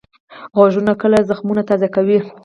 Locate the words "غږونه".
0.57-0.93